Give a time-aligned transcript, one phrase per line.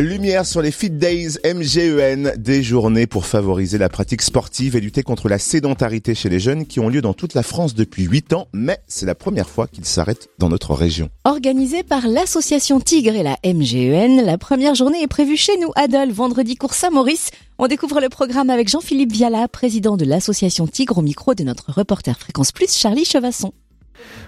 [0.00, 5.02] Lumière sur les Fit Days MGEN, des journées pour favoriser la pratique sportive et lutter
[5.02, 8.32] contre la sédentarité chez les jeunes qui ont lieu dans toute la France depuis 8
[8.32, 11.10] ans, mais c'est la première fois qu'ils s'arrêtent dans notre région.
[11.26, 15.86] Organisée par l'association Tigre et la MGEN, la première journée est prévue chez nous à
[16.06, 17.28] vendredi cours Saint-Maurice.
[17.58, 21.70] On découvre le programme avec Jean-Philippe Viala, président de l'association Tigre au micro de notre
[21.70, 23.52] reporter Fréquence Plus, Charlie Chevasson.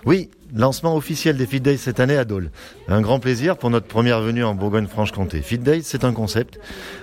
[0.07, 2.51] Oui, lancement officiel des Fit Days cette année à Dole.
[2.89, 5.41] Un grand plaisir pour notre première venue en Bourgogne-Franche-Comté.
[5.41, 6.61] Fit Days, c'est un concept,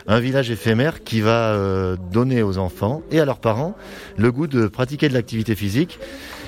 [0.08, 3.76] un village éphémère qui va euh, donner aux enfants et à leurs parents
[4.18, 6.00] le goût de pratiquer de l'activité physique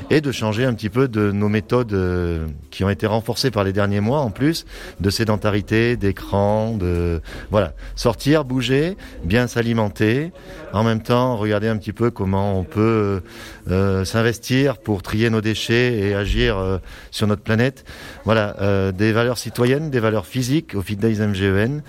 [0.09, 3.63] et de changer un petit peu de nos méthodes euh, qui ont été renforcées par
[3.63, 4.65] les derniers mois en plus
[4.99, 10.31] de sédentarité, d'écran, de voilà, sortir, bouger, bien s'alimenter,
[10.71, 13.21] en même temps regarder un petit peu comment on peut
[13.69, 16.77] euh, s'investir pour trier nos déchets et agir euh,
[17.11, 17.85] sur notre planète.
[18.25, 21.81] Voilà, euh, des valeurs citoyennes, des valeurs physiques au Fit Days MGEN,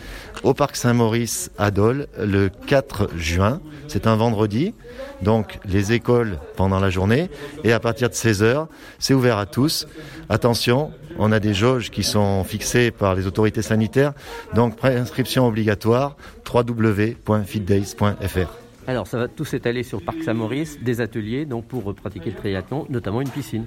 [0.43, 3.61] au Parc Saint-Maurice à Dole, le 4 juin.
[3.89, 4.75] C'est un vendredi,
[5.23, 7.31] donc les écoles pendant la journée,
[7.63, 8.67] et à partir de 16h,
[8.99, 9.87] c'est ouvert à tous.
[10.29, 14.13] Attention, on a des jauges qui sont fixées par les autorités sanitaires,
[14.55, 16.17] donc préinscription obligatoire,
[16.53, 18.64] www.fitdays.fr.
[18.87, 22.37] Alors, ça va tout s'étaler sur le parc Saint-Maurice, des ateliers donc pour pratiquer le
[22.37, 23.67] triathlon, notamment une piscine.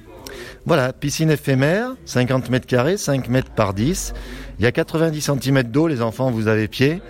[0.66, 4.14] Voilà, piscine éphémère, 50 mètres carrés, 5 mètres par 10.
[4.59, 7.02] Il y a 90 cm d'eau, les enfants, vous avez pied.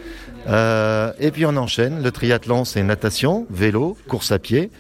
[0.48, 2.02] Euh, et puis on enchaîne.
[2.02, 4.72] Le triathlon, c'est natation, vélo, course à pied.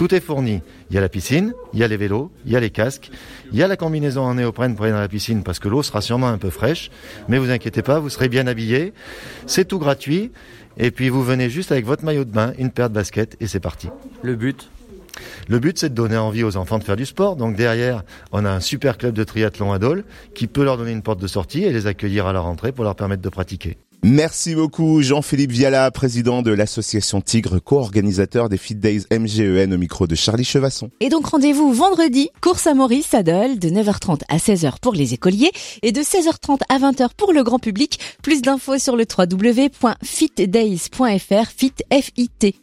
[0.00, 0.62] Tout est fourni.
[0.88, 3.10] Il y a la piscine, il y a les vélos, il y a les casques,
[3.52, 5.82] il y a la combinaison en néoprène pour aller dans la piscine parce que l'eau
[5.82, 6.90] sera sûrement un peu fraîche.
[7.28, 8.94] Mais vous inquiétez pas, vous serez bien habillé.
[9.44, 10.32] C'est tout gratuit.
[10.78, 13.46] Et puis vous venez juste avec votre maillot de bain, une paire de baskets et
[13.46, 13.90] c'est parti.
[14.22, 14.70] Le but?
[15.48, 17.36] Le but, c'est de donner envie aux enfants de faire du sport.
[17.36, 20.04] Donc derrière, on a un super club de triathlon à Dole
[20.34, 22.84] qui peut leur donner une porte de sortie et les accueillir à la rentrée pour
[22.84, 23.78] leur permettre de pratiquer.
[24.02, 30.06] Merci beaucoup Jean-Philippe Viala, président de l'association Tigre, co-organisateur des Fit Days MGEN au micro
[30.06, 30.90] de Charlie Chevasson.
[31.00, 35.12] Et donc rendez-vous vendredi, course à Maurice à Dole, de 9h30 à 16h pour les
[35.12, 35.50] écoliers
[35.82, 38.00] et de 16h30 à 20h pour le grand public.
[38.22, 42.54] Plus d'infos sur le www.fitdays.fr, fit F-I-T.